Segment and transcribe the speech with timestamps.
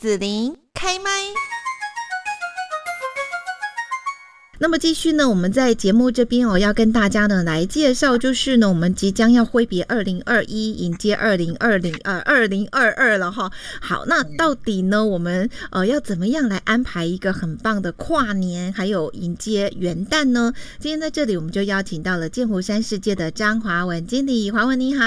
[0.00, 1.10] 紫琳开麦。
[4.58, 13.52] 那么继续呢，我们在节目这边哦，要跟大家呢来介绍，就是呢，我们即将要挥别二零二一，迎接二零二零呃二零二二了哈。
[13.82, 20.54] 好，那到底呢，我们呃要怎么样来安排一个很棒的跨年，还有迎接元旦呢？
[20.78, 25.04] 今天在这里，我们就邀请到了剑湖山世界的张华文经理，华文你好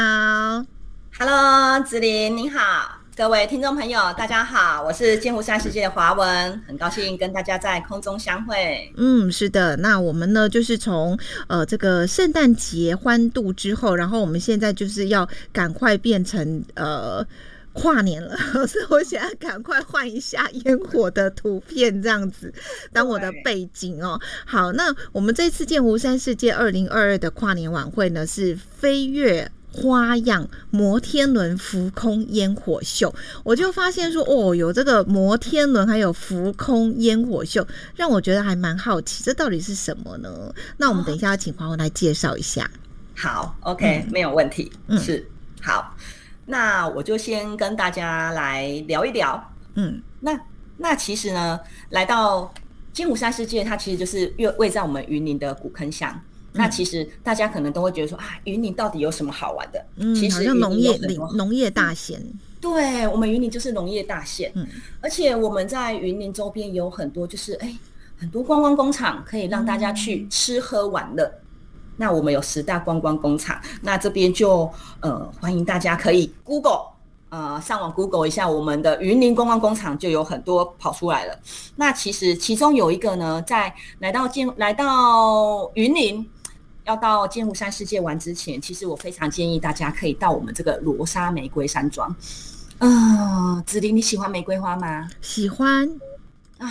[1.18, 3.03] ，Hello，子琳你好。
[3.16, 8.92] 各位听众朋友，大家好，我是剑湖山世界的华文，很高兴跟大家在空中相会。
[8.98, 11.16] 嗯，是的，那我们呢，就是从
[11.48, 17.24] 呃这个圣诞节欢度之后，然后我们现在就是要赶快变成呃
[17.74, 22.52] 跨年了， 所以我想要赶快换一下烟火的图片，这样子
[22.92, 24.20] 当我的背景哦。
[24.44, 29.52] 好，那我们这次剑湖山世界二零二二的跨年晚会呢，是飞跃。
[29.74, 33.14] 花样摩天轮浮空烟火秀，
[33.44, 40.54] 我就发现说，哦，有这个摩天轮，还有浮空烟火秀，让我觉得还蛮好奇，这到底是什么呢？
[40.78, 42.70] 那我们等一下要请黄文来介绍一下。
[43.16, 44.72] 好，OK，没有问题。
[44.88, 45.28] 嗯，是
[45.62, 45.96] 好，
[46.46, 49.54] 那我就先跟大家来聊一聊。
[49.74, 50.40] 嗯，那
[50.78, 52.54] 那其实呢，来到
[52.92, 56.22] 金湖山世界，它其实就是位位在我们云林的古坑乡。
[56.54, 59.86] 那其实大家可能都会觉得说啊，云林到底有什么好玩的？
[59.98, 60.96] 嗯，其实农业
[61.36, 62.22] 农业大县。
[62.62, 64.52] 对，我们云林就是农业大县。
[64.56, 64.66] 嗯，
[65.02, 67.76] 而且我们在云林周边有很多，就是哎，
[68.18, 71.30] 很多观光工厂可以让大家去吃喝玩乐。
[71.98, 76.84] 那我们有十大观光工厂，那这边就呃欢迎大家可以 Google
[77.30, 81.38] 呃上网 Google 一下我们的云林观光工厂，就有很多跑出来了。
[81.76, 86.30] 那其实其中有一个呢，在来到建来到云林。
[86.86, 92.14] 要到剑湖山世界玩之前，其实我非常建议大家可以到我们这个罗莎玫瑰山庄。
[92.80, 95.08] 啊，子琳，你喜欢玫瑰花吗？
[95.22, 95.88] 喜欢
[96.58, 96.68] 啊，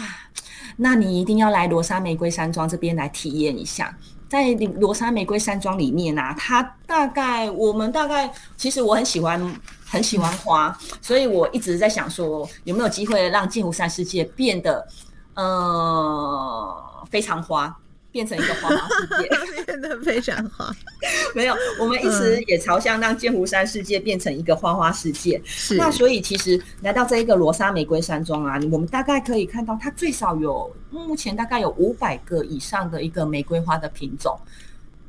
[0.77, 3.97] 那你一定要来罗莎玫瑰山庄这边来体验一下。
[4.29, 14.87] 在罗莎玫瑰山庄里面啊，它大概我们大概，其实我很喜欢很喜欢花，所以我一直在想说，有没有机会让剑湖山世界变得
[15.35, 17.75] 呃非常花。
[18.13, 19.29] 变成一个花花世界，
[19.65, 20.71] 变得非常好。
[21.35, 25.41] 没有，我们一直也朝向让剑湖山世界变成一个花花世界。
[25.45, 34.39] 是，那所以其实来到这一个罗莎玫瑰山庄啊，我们大概可以看到，它最少有目前大概有五百个以上的一个玫瑰花的品种。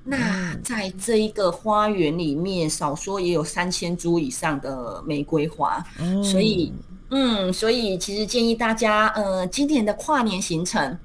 [0.05, 5.85] 那在这一个花园里面，少说也有三千株以上的玫瑰花。
[6.23, 6.71] 所以，
[7.09, 10.97] 嗯，所以其实建议大家，呃，今年的跨年行程。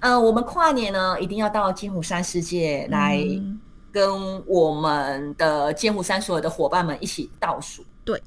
[0.00, 3.18] 呃，我们跨年呢，一定要到金湖山世界来，
[3.90, 7.84] 跟我们的金湖山所有的伙伴们一起倒数。
[8.04, 8.22] 对，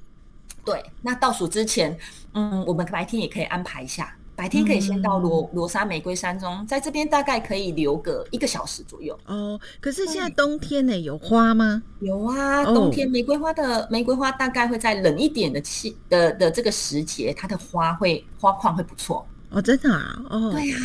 [0.66, 0.84] 对。
[1.02, 1.97] 那倒数之前，
[2.34, 9.18] 嗯，我们白天也可以安排一下，白天可以先到罗罗莎玫瑰山庄，在这边大概可以留个一个小时左右。
[9.25, 11.84] 哦，可是现在冬天呢，有花吗？
[12.00, 19.25] 有啊，冬天玫瑰花的玫瑰花大概会在冷一点的气的的这个时节，它的花会花况会不错。
[19.51, 20.22] 哦，真的啊？
[20.30, 20.78] 哦，对呀。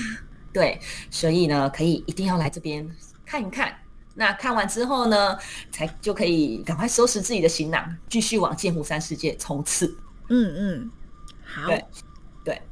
[0.55, 2.89] 对，所以呢，可以一定要来这边
[3.27, 3.77] 看一看。
[4.15, 5.37] 那看完之后呢，
[5.73, 9.99] 才就可以赶快收拾自己的行囊，继续往剑湖山世界冲刺。
[10.29, 10.91] 嗯嗯，
[11.45, 11.85] 好，对
[12.45, 12.63] 对。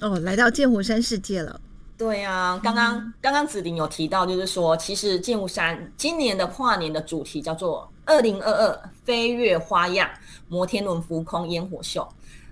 [0.00, 1.60] 哦，来到剑湖山世界了。
[1.96, 10.08] 对啊，刚刚刚刚子玲有提到，就是说，其实剑湖山今年的跨年的主题叫做“二零二二飞跃花样
[10.46, 12.08] 摩天轮浮空烟火秀”。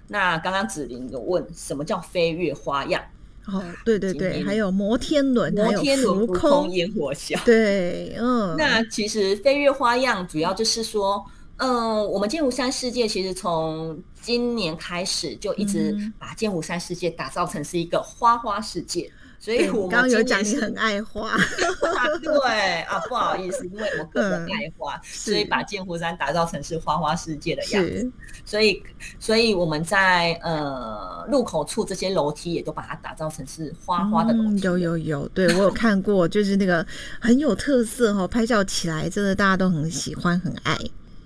[0.09, 3.00] 那刚刚子玲有问，什么叫飞跃花样？
[3.47, 8.57] 哦，对对对，还有摩天轮，摩天轮浮空烟火秀，对，嗯。
[8.59, 11.25] 那其实飞跃花样主要就是说，
[11.57, 19.11] 嗯，我们剑湖山世界其实从今年开始就一直把剑湖山世界打造成是一个花花世界。
[19.38, 21.36] 所以我刚刚有讲你很爱花，
[22.22, 28.10] 对啊，不好意思，因为我个人爱花，所以把剑湖山打造成是花花世界的样子。
[28.44, 28.82] 所以，
[29.20, 34.60] 所以我们在呃入口处这些楼梯也都把它打造成是花花的楼梯。
[34.62, 36.84] 有有有，对我有看过，就是那个
[37.21, 40.77] 很有特色哈，拍照起来真的大家都很喜欢很爱。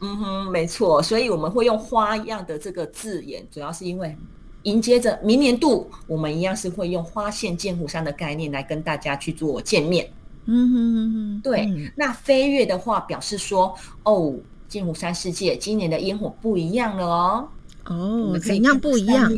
[0.01, 4.17] 嗯哼，没错，所以我们会用花样的这个字眼，主要是因为。
[4.65, 10.07] 迎接着明年度，我们一样是会用花线剑湖山的概念来跟大家去做见面。
[10.47, 11.93] 嗯哼哼哼，对。
[11.97, 14.35] 那飞跃的话，表示说，哦，
[14.69, 17.49] 剑湖山世界今年的烟火不一样了哦。
[17.87, 19.33] 哦，怎样不一样？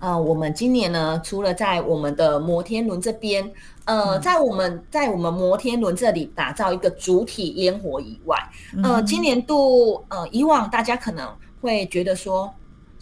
[0.00, 3.50] 呃，我们今年呢，除了在我们的摩天轮这边，
[3.84, 8.38] 呃，在我们在我们摩天轮这里打造一个主体烟火以外，
[8.82, 11.28] 呃，今年度呃，以往大家可能
[11.60, 12.50] 会觉得说。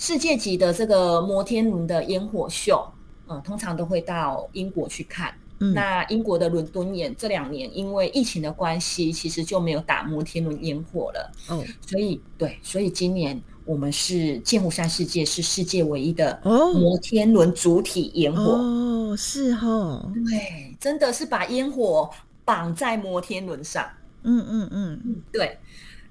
[0.00, 2.90] 世界级的这个摩天轮的烟火秀，
[3.28, 5.30] 嗯，通常都会到英国去看。
[5.74, 11.30] 那英国的伦敦眼这两年因为疫情的关系，其实就没有打摩天轮烟火了。
[11.50, 18.42] 哦，所以对，所以今年我们是剑湖山世界是世界唯一的摩天轮主体烟火。
[18.42, 22.08] 哦，是哦，对，真的是把烟火
[22.42, 23.86] 绑在摩天轮上。
[24.22, 25.58] 嗯嗯嗯，对。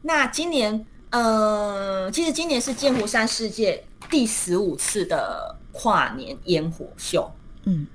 [0.03, 7.29] 那今年，呃，其实今年是剑湖山世界第十五次的跨年烟火秀。
[7.65, 7.87] 嗯。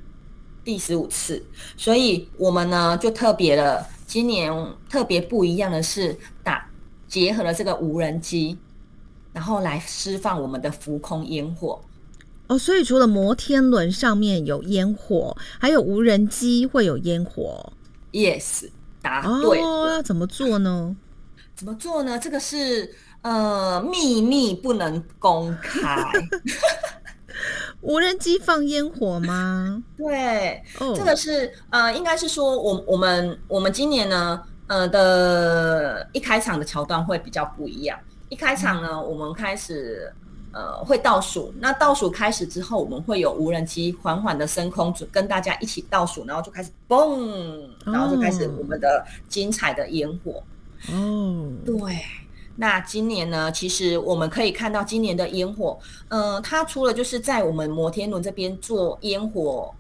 [0.65, 1.45] 第十五次，
[1.77, 3.87] 所以我们呢就特别了。
[4.07, 4.51] 今年
[4.89, 6.67] 特别不一样的是，打
[7.07, 8.57] 结合了这个无人机，
[9.35, 11.79] 然后来释放我们的浮空烟火。
[12.47, 17.71] 哦，所以除了摩天轮上面有烟火，还有无人机会有烟火。
[18.13, 18.71] Yes，
[19.03, 19.61] 答对。
[19.61, 20.97] 哦，要怎么做呢？
[21.65, 22.19] 怎么做呢？
[22.19, 26.05] 这个是呃秘密，不能公开。
[27.81, 29.83] 无人机放烟火吗？
[29.97, 30.63] 对，
[30.95, 37.99] 这个是呃，应该是说，我我们我们今年呢，呃的一开场的桥段会比较不一样。
[38.29, 40.13] 一开场呢，我们开始
[40.53, 50.43] 呃会倒数，那倒数开始之后，我们会有无人机缓缓的升空，跟大家一起倒数，然后就开始嘣，然后就开始我们的精彩的烟火。
[50.93, 52.05] 哦，对。
[52.57, 53.51] 那今年呢？
[53.51, 55.77] 其实我们可以看到今年的烟火，
[56.07, 59.75] 嗯，它除了就是在我们摩天轮这边做烟火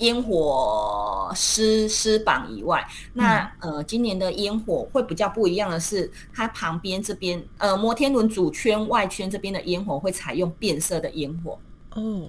[0.00, 11.58] 烟火施施榜以外，那呃，今年的烟火会比较不一样的是，它旁边这边呃摩天轮主圈外圈这边的烟火会采用变色的烟火。
[11.94, 12.28] 哦，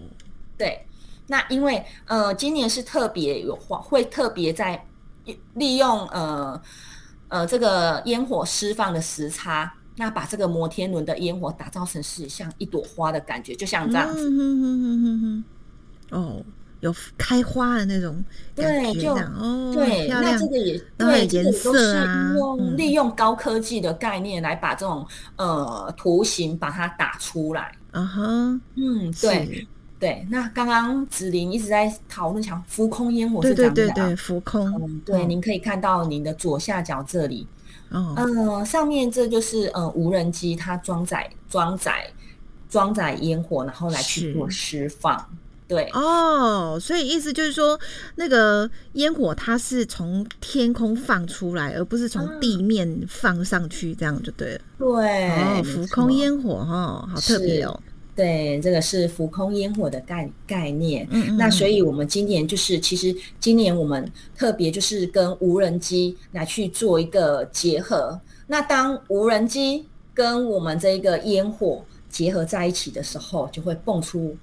[0.57, 0.85] 对，
[1.27, 4.85] 那因为呃今年是特别有会特别在
[5.55, 6.59] 利用呃
[7.31, 9.73] 呃这个烟火释放的时差。
[9.97, 15.43] 那把这个摩天轮的烟火打造成是像一朵花的感觉，就像这样子。
[16.11, 16.41] 哦，
[16.79, 18.23] 有开花的那种
[18.55, 25.05] 对，就哦，对，那这个也对，颜色啊，用利用高科技的概念来把这种
[25.35, 27.75] 呃图形把它打出来。
[27.91, 28.23] 啊哈，
[28.75, 29.67] 嗯，对
[30.01, 30.27] 对。
[30.29, 34.17] 那刚刚子琳一直在讨论讲浮空烟火是怎样的？
[34.17, 37.47] 浮空，嗯，对，您可以看到您的左下角这里。
[37.91, 42.09] 嗯，上面这就是呃无人机，它装载装载
[42.69, 45.25] 装载烟火，然后来去做释放。
[45.67, 47.79] 对哦，所以意思就是说，
[48.15, 54.61] 那个烟火它是从天空放出来，而不是从地面放上去，这样就对了。
[54.77, 57.79] 对，哦，浮空烟火哈，好特别哦。
[58.13, 61.07] 对，这个是浮空烟火的概概念。
[61.11, 68.19] 嗯，那所以我们今年就是，其实今年我们特别就是跟无人机来去做一个结合。
[68.47, 74.35] 那当无人机跟我们这个烟火结合在一起的时候，就会蹦出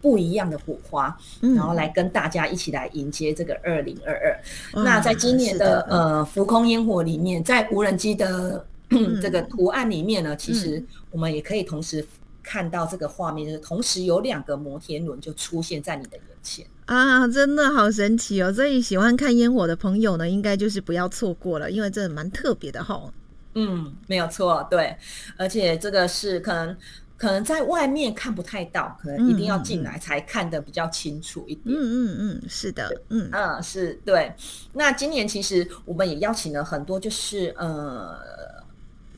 [0.00, 4.84] 不一样的火花，然后来跟大家一起来迎接这个二零二二。
[4.84, 8.64] 那在今年的呃浮空烟火里面，在无人机的
[9.20, 10.80] 这个图案里面呢，其实
[11.10, 12.06] 我们也可以同时。
[12.48, 17.28] 看到这个画面，就是同时有两个摩天轮就出现在你的眼前啊！
[17.28, 18.50] 真的好神奇哦！
[18.50, 23.12] 所以喜欢看烟火的朋友呢，应该就是不要错过了，因为真的蛮特别的哈。
[23.54, 24.96] 嗯，没有错，对，
[25.36, 26.74] 而且这个是可能
[27.18, 31.66] 可能在外面看不太到，可能一定要进来才看得比较清楚一点。
[31.66, 34.32] 嗯嗯嗯，是的，嗯嗯是对。
[34.72, 38.16] 那今年其实我们也邀请了很多，就是呃，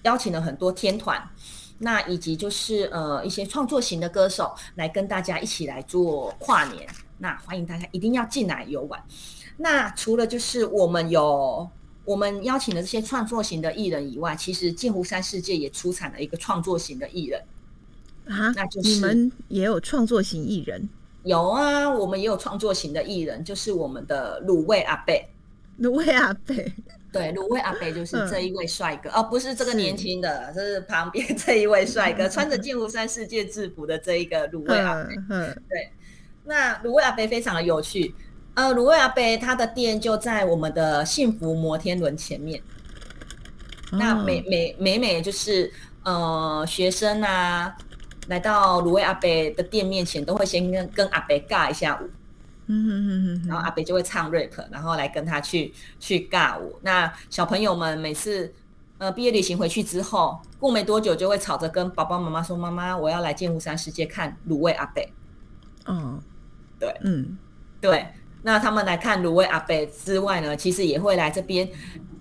[0.03, 1.23] 邀请了很多天团。
[1.83, 9.03] 那以及就是呃一些创作型的歌手来跟大家一起来做跨年，那欢迎大家一定要进来游玩。
[9.57, 11.67] 那除了就是我们有
[12.05, 17.43] 我们邀请的这些创作型的艺人以外，其实镜湖山世界也出产了一个创作型的艺人
[18.27, 20.87] 啊，那就是你们也有创作型艺人？
[21.25, 25.27] 有啊，我们也有创作型的艺人，就是我们的卤味阿贝，
[25.81, 26.73] 卤味阿贝。
[27.13, 35.15] 对，卤味阿北就是这一位帅哥哦，不是这个年轻的，这是旁边这一位帅哥，穿着剑湖山世界制服的这一个卤味阿北。
[35.69, 35.93] 对，
[36.45, 38.15] 那卤味阿北非常的有趣，
[38.55, 42.63] 呃，卤味阿北他的店就在我们的幸福摩天轮前面。
[43.93, 45.69] 那每每每每就是
[46.05, 47.77] 呃学生啊，
[48.29, 52.09] 来到卤味阿北的店面前，都会先跟跟阿北尬一下舞。
[52.73, 56.79] 嗯然后阿北就会唱 rap，然后来跟他去去尬舞。
[56.83, 58.53] 那小朋友们每次
[58.99, 65.09] 呃毕业旅行回去之后，过没多久就会吵着跟爸爸妈妈说：“妈妈，我要来剑湖山世界看卤味阿北。”
[65.87, 66.21] 哦，
[66.79, 67.37] 对，嗯，
[67.81, 68.07] 对。
[68.43, 71.69] 那他们来看卤味阿北之外呢，其实也会来这边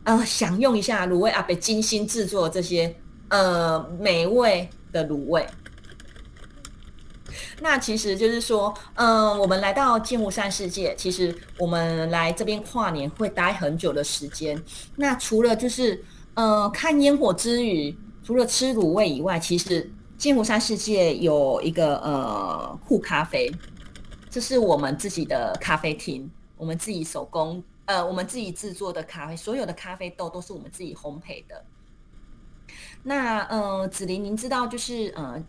[0.03, 2.93] 呃享用一下卤味阿北精心制作这些
[3.29, 5.45] 呃美味的卤味。
[7.61, 14.61] 那其实就是说，嗯，我们来到剑湖山世界，其实我们来这边跨年会待很久的时间。
[14.95, 23.51] 那除了就是，呃，看烟火之余，除了吃卤味以外，其实剑湖山世界有一个呃酷咖啡，
[24.29, 31.63] 这是我们自己的咖啡厅，我们自己手工，呃，我们自己制作的咖啡，所有的咖啡豆都是我们自己烘焙的。
[33.03, 35.43] 那呃，子琳，您知道就是呃。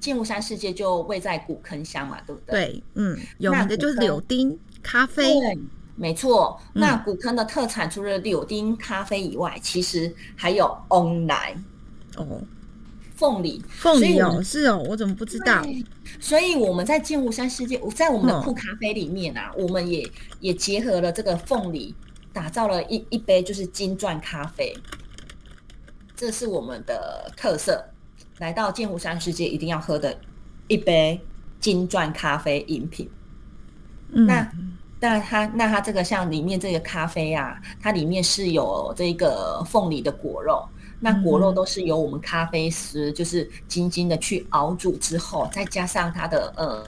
[0.00, 2.54] 剑湖山世界就位在古坑乡嘛，对不对？
[2.54, 5.58] 对，嗯，有名的就是柳丁咖啡，对，
[5.96, 6.60] 没错。
[6.72, 11.56] 那古坑的特产除了柳丁咖啡以外，其实还有翁奶
[12.16, 12.40] 哦，
[13.16, 15.64] 凤梨，凤梨哦，是哦，我怎么不知道？
[16.20, 21.92] 所以我们在剑湖山世界，在我们的酷咖啡里面啊，我们也也结合了这个凤梨，
[22.32, 24.72] 打造了一一杯就是金钻咖啡，
[26.14, 27.84] 这是我们的特色。
[28.38, 30.16] 来到剑湖山世界，一定要喝的
[30.66, 31.20] 一杯
[31.60, 33.08] 金钻咖啡饮品。
[34.10, 34.50] 那
[35.00, 40.66] 那它那它这个像里面这个咖啡啊，它里面是有这个凤梨的果肉，
[41.00, 46.84] 那果肉都是由我们咖啡师就是精精的去熬煮之后，再加上它的呃。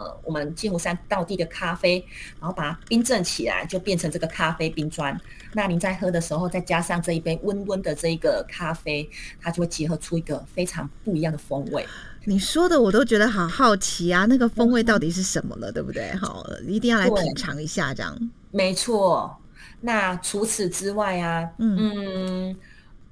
[0.00, 2.02] 呃，我们金湖山道地的咖啡，
[2.40, 5.14] 然后把它冰镇起来，就变成这个咖啡冰砖。
[5.52, 9.06] 那您在喝的时候，再加上这一杯温温的这一个咖啡，
[9.42, 11.86] 它就会结合出一个非常不一样的风味。
[12.24, 16.10] 你说的我都觉得好好奇啊，那个风味到底是什么了，对不对？
[16.16, 18.30] 好，一定要来品尝一下，这样。
[18.50, 19.36] 没错。
[19.82, 22.56] 那除此之外啊，嗯，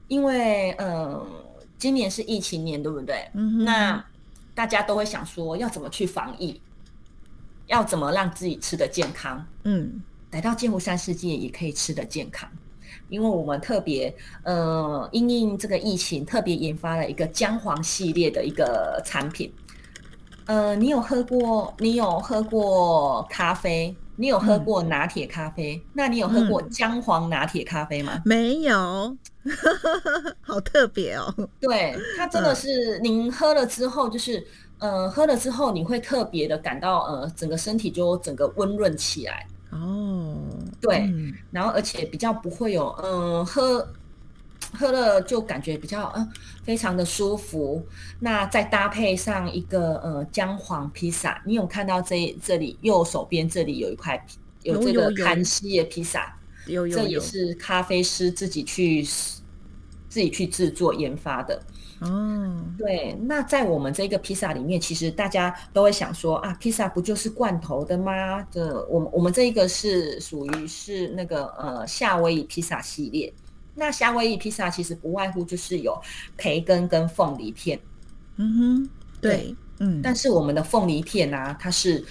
[0.06, 1.26] 因为呃，
[1.76, 3.28] 今年是疫情年，对不对？
[3.34, 3.64] 嗯。
[3.64, 4.02] 那
[4.54, 6.60] 大家都会想说，要怎么去防疫？
[7.68, 9.46] 要怎么让自己吃的健康？
[9.64, 12.48] 嗯，来到剑湖山世界也可以吃的健康，
[13.08, 19.52] 因为我们特别呃，因应这个疫情，特别研发了一个姜黄系列的一个产品。
[20.46, 21.74] 呃，你有喝过？
[21.78, 23.94] 你有喝过咖啡？
[24.16, 25.80] 你有喝过拿铁咖啡？
[25.92, 28.20] 那你有喝过姜黄拿铁咖啡吗？
[28.24, 29.16] 没有，
[30.40, 31.32] 好特别哦。
[31.60, 34.46] 对，它真的是您喝了之后就是。
[34.78, 39.46] 呃，喝了之后你会特别的感到，呃，整个身体就整个温润起来。
[39.70, 40.34] 哦，
[40.80, 41.10] 对，
[41.50, 43.86] 然后而且比较不会有，嗯，喝
[44.72, 46.26] 喝了就感觉比较，嗯，
[46.62, 47.84] 非常的舒服。
[48.20, 54.24] 那再搭配上一个，呃，姜黄披萨，你有看到这这里右手边这里有一块
[54.62, 56.34] 有这个韩西的披萨，
[56.66, 59.06] 有有这也是咖啡师自己去
[60.18, 61.62] 自己去制作研发的。
[62.00, 68.42] 嗯，对，那在我们这个披萨里面，其实大家都会想说啊，披萨不就是罐头的吗？
[68.50, 73.32] 这我们我们这一个是属于是那个呃夏威夷披萨系列。
[73.76, 75.96] 那夏威夷披萨其实不外乎就是有
[76.36, 77.78] 培根跟凤梨片。
[78.38, 80.00] 嗯哼，对，嗯。
[80.02, 82.04] 但是我们的凤梨片呢，它是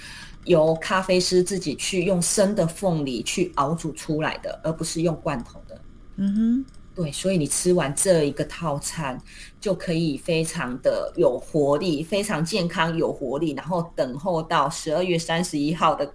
[0.46, 5.82] 由咖啡师自己去用生的凤梨去熬煮出来的，而不是用罐头的。
[6.16, 6.66] 嗯哼。
[6.98, 9.16] 对，所以你吃完这一个套餐，
[9.62, 16.12] 就可以非常的有活力，非常健康有活力，然后等候到十二月三十一号的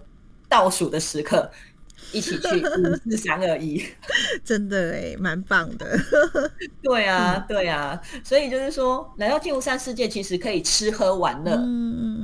[0.49, 1.49] 倒数的时刻，
[2.11, 2.47] 一起去
[2.83, 3.81] 五四三二一，
[4.43, 5.97] 真的哎，蛮棒的。
[6.83, 11.55] 对啊，对啊，所以就是说，来到金湖山世界，其实可以吃喝玩乐。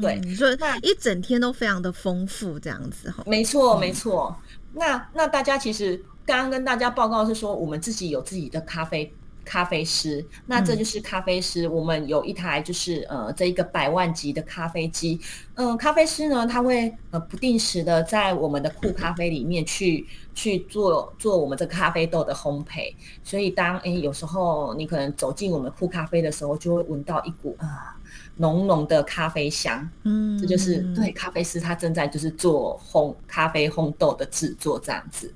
[0.01, 3.23] 对，你说那一整天都非常的丰富，这样子哈。
[3.25, 4.35] 没错，没错。
[4.73, 6.03] 那那大家其实。
[6.29, 9.11] 刚刚跟大家报告是说，我们自己有自己的咖啡
[9.43, 11.67] 咖啡师，那这就是咖啡师。
[11.67, 15.19] 我们有一台就是呃这一个百万级的咖啡机，
[15.55, 20.05] 嗯，咖啡师呢他会呃不定时的在我们的酷咖啡里面去
[20.35, 22.93] 去做做我们这咖啡豆的烘焙。
[23.23, 27.97] 所以当诶有时候你可能走进我们酷咖啡的时候，就会闻到一股啊
[28.35, 29.89] 浓浓的咖啡香。
[30.03, 35.33] 嗯，这就是对咖啡师他正在就是做烘咖啡烘豆的制作这样子。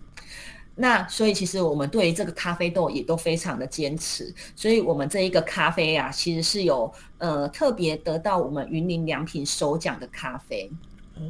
[0.75, 10.67] 那所以其实我们对于这个咖啡豆也都非常的坚持，所以我们这一个咖啡啊，其实是有呃特别得到我们云林良品首奖的咖啡，
[11.15, 11.21] 哦，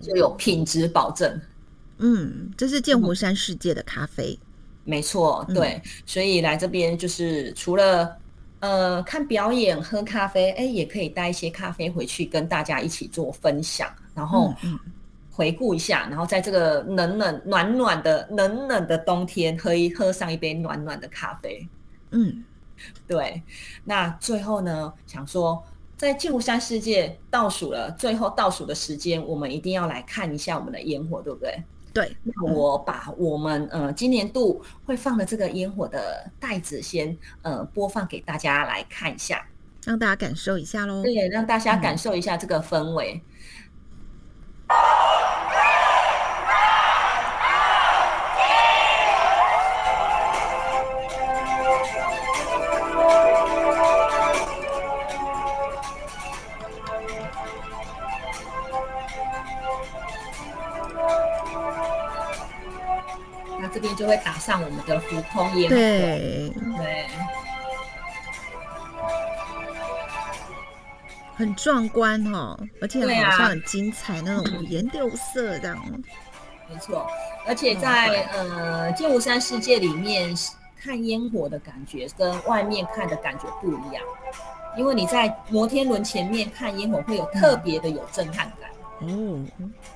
[0.00, 1.38] 就有品质保证。
[1.98, 4.38] 嗯，这是剑湖山世界的咖啡，
[4.84, 8.16] 没错，对，所以来这边就是除了
[8.60, 14.54] 呃看表演、喝咖啡，哎，也可以带一些咖啡回去跟大家一起做分享，然后。
[15.36, 21.68] 回顾一下，然后在这个冷冷暖暖的冷冷的冬天，喝一喝上一杯暖暖的咖啡。
[22.12, 22.42] 嗯，
[23.06, 23.42] 对。
[23.84, 25.62] 那最后呢，想说
[25.94, 31.62] 在镜湖山世界倒数了，最后倒数的时间，我们一定要来看一下我们的烟火，对不对？
[31.92, 32.16] 对。
[32.22, 39.46] 那我把我们呃今年度会放的这个烟火的袋子先呃播放给大家来看一下。
[39.84, 41.02] 让大家感受一下喽。
[41.02, 43.12] 对，让大家感受一下这个氛围。
[43.14, 43.35] 那
[63.76, 67.06] 这边就会打上我们的浮空烟火，对对。
[71.36, 75.78] 很壮观哦，而且好像很精彩，那种五颜六色这样。
[76.70, 77.06] 没错，
[77.46, 80.34] 而且在呃剑湖山世界里面
[80.82, 84.02] 看烟火的感觉跟外面看的感觉不一样，
[84.78, 88.70] 因为你在摩天轮前面看烟火会有特别的有震撼感。
[89.02, 89.46] 嗯，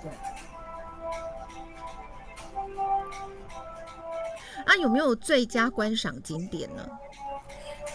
[0.03, 0.11] 对。
[4.71, 6.89] 啊，有没有最佳观赏景点呢？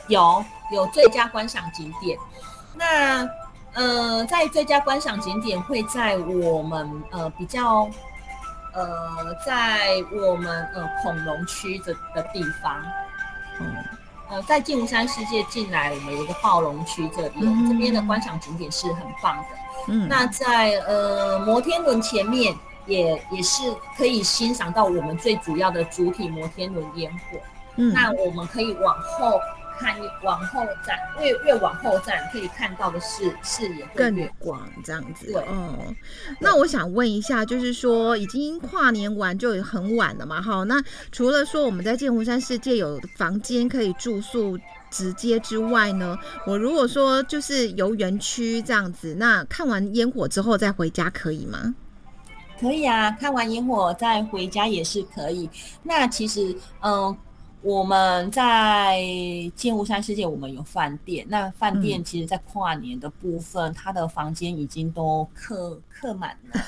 [0.09, 2.19] 有，有最佳观赏景点。
[2.73, 3.25] 那
[3.73, 7.89] 呃，在最佳观赏景点会在我们呃比较
[8.73, 12.83] 呃在我们呃恐龙区的的地方，
[13.61, 13.73] 嗯
[14.29, 19.45] 呃在剑湖山世界进来，我们有一个暴龙区这边，这边的观赏景点是很棒的。
[19.87, 22.53] 嗯，那在呃摩天轮前面
[22.87, 23.63] 也也是
[23.97, 27.39] 可以欣赏到我们最主要的主体摩天轮烟火。
[27.77, 29.39] 嗯，那我们可以往后。
[29.77, 35.25] 看往后站，越越往后站，可以看到的是视野更广，这样子。
[35.25, 35.93] 对，哦，
[36.39, 40.41] 那我想问一下，就是说已经跨年完就很晚了嘛？
[40.41, 44.57] 哈，那除了说我们在剑湖山世界有房间可以住宿
[44.89, 51.75] 直接之外呢，我如果说就是游园区这样子，那看完烟火之后再回家可以吗？
[52.59, 55.49] 可以啊，看完烟火再回家也是可以。
[55.83, 57.15] 那其实，嗯。
[57.61, 59.01] 我们在
[59.55, 61.25] 剑湖山世界，我们有饭店。
[61.27, 66.61] 那饭店其实，在跨年的部分，它的房间已经都客客满了，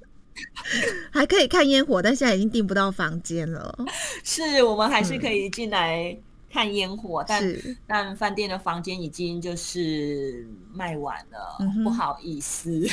[1.12, 3.76] 还可以看烟火，但现在已经订不到房间了。
[4.24, 6.16] 是我们还是可以进来
[6.52, 7.42] 看烟火，但
[7.86, 12.86] 但饭店的房间已经就是卖完了，不好意思。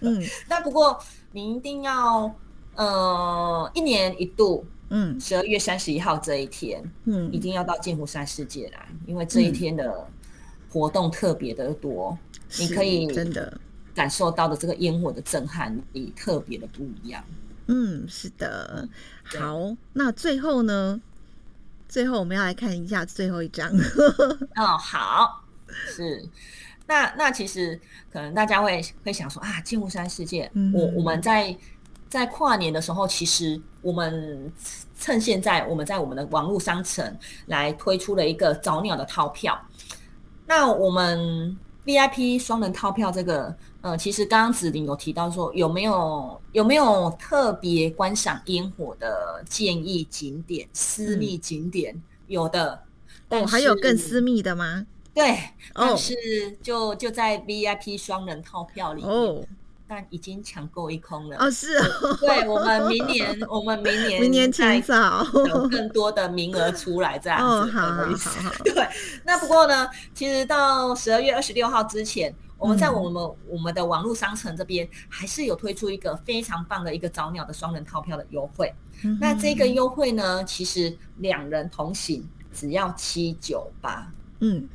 [0.00, 0.98] 嗯， 那不过
[1.32, 2.32] 你一定要，
[2.74, 4.66] 呃，一年一度。
[4.92, 10.04] 嗯，十二月三十一号这一天，嗯，一定要到剑湖山世界来，因为这一天的
[10.68, 12.18] 活动特别的多，
[12.58, 13.56] 你可以真的
[13.94, 17.24] 感受到的这个烟火的震撼力特别的不一样。
[17.68, 18.88] 嗯，是的。
[19.22, 21.00] 好，那最后呢？
[21.90, 23.70] 最后我们要来看一下最后一张。
[24.56, 25.44] 哦，好，
[25.94, 26.26] 是。
[26.86, 27.78] 那那其实
[28.10, 31.54] 可能大家会会想说啊，剑湖山世界，我我们在。
[32.08, 34.52] 在跨年的时候，其实我们
[34.98, 39.56] 趁现在我们在我们的网络商城来推出了一个早鸟的套票。
[40.44, 52.00] 那我们 VIP 双人套票这个，呃，其实刚刚子玲有提到说，有没有有没有特别观赏烟火的建议景点、私密景点？
[52.26, 52.82] 有的，
[53.30, 54.86] 哦，还有更私密的吗？
[55.12, 55.36] 对，
[55.74, 56.14] 但是
[56.62, 59.48] 就就在 VIP 双人套票里面。
[59.92, 68.88] 但已经抢购一空了哦，是哦，对我们明年， 我们明年明年清早有 更多的名额出来，这样子，好好好， 对。
[69.24, 78.72] 那不过呢，其实到十二月二十六号之前，我们在我们我们的网络商城这边还是有推出一个非常棒的一个早鸟的双人套票的优惠。
[79.18, 84.06] 那这个优惠呢，其实两人同行只要七九八，
[84.38, 84.68] 嗯，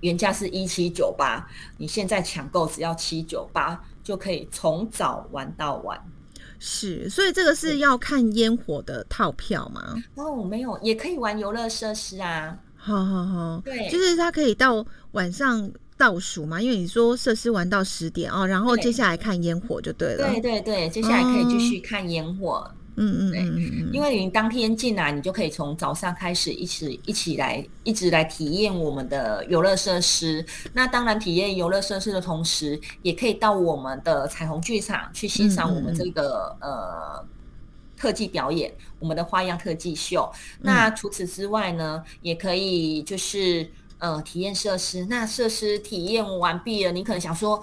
[0.00, 3.80] 原价是一七九八，你现在抢购只要七九八。
[4.08, 6.02] 就可以从早玩到晚，
[6.58, 10.02] 是，所以这个是要看烟火的套票吗？
[10.14, 12.56] 哦，没有，也可以玩游乐设施啊。
[12.74, 20.26] 好好好，对，就是它可以到晚上倒数嘛，因为你说设施玩到十点哦，然后接下来看烟火就对了。
[20.30, 22.66] 对对对，接下来可以继续看烟火。
[22.98, 30.44] 嗯嗯嗯嗯因为你当天进来，你就可以从早上开始一起一起来，一直来体验我们的游乐设施。
[30.72, 37.24] 那当然，体验游乐设施的同时，也可以到我们的彩虹剧场去欣赏我们这个呃
[37.96, 40.30] 特技表演，我们的花样特技秀。
[40.60, 45.06] 那除此之外呢，也可以就是呃体验设施。
[45.08, 47.62] 那设施体验完毕了，你可能想说。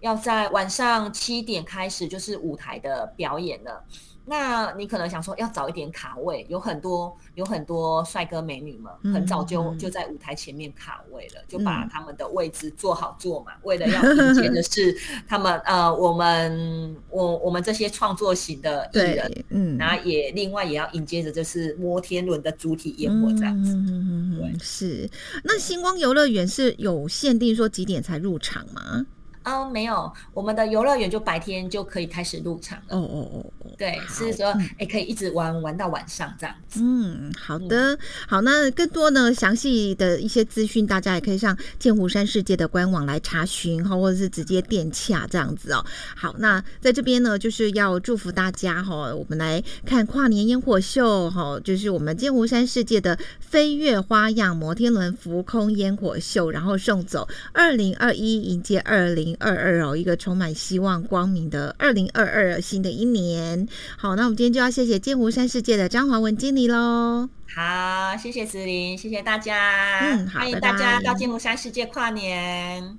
[0.00, 3.84] 要在晚上七点开始，就是舞台的表演了。
[4.30, 23.74] 那你可能想说要早一点卡位，有很多有很多帅哥美女们，很早就就在舞台前面卡位了，就把他们的位置坐好坐嘛，为了要迎接的是 他们呃我们我我们这些创作型的艺人，嗯，然后也另外也要迎接着就是摩天轮的主体烟火这样子，
[24.38, 25.10] 对，是。
[25.42, 29.04] 那星光游乐园是有限定说几点才入场吗？
[29.50, 32.96] 啊，没有，我们的游乐园就白天就可以开始入场了。
[32.96, 34.46] 哦哦哦哦，对，是说，
[34.78, 36.80] 哎，可以一直玩玩到晚上这样子。
[36.80, 45.84] 嗯，好的，好，那更多呢详细的一些资讯，大家也可以上剑湖山世界的官网来查询哈，或者是直接电洽这样子哦。
[46.14, 59.36] 好，那在这边呢，就是要祝福大家哈，我们来看跨年烟火秀哈，就是我们剑湖山世界的飞跃花样摩天轮浮空烟火秀，然后送走二零二一，迎接二零。
[59.40, 63.66] 二二哦，一个充满希望、光明的二零二二新的一年。
[63.96, 67.28] 好，那我们今天就要谢谢剑湖山世界的张华文经理喽。
[67.54, 69.98] 好，谢谢子林，谢谢大家。
[70.00, 72.98] 嗯，好，欢迎大家到剑湖山世界跨年。